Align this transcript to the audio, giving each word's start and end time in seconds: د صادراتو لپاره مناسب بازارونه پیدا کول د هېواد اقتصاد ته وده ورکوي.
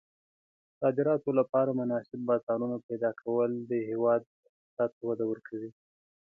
د 0.73 0.73
صادراتو 0.79 1.29
لپاره 1.39 1.77
مناسب 1.79 2.19
بازارونه 2.29 2.77
پیدا 2.87 3.11
کول 3.21 3.51
د 3.71 3.73
هېواد 3.89 4.21
اقتصاد 4.31 4.89
ته 4.97 5.03
وده 5.09 5.25
ورکوي. 5.31 5.69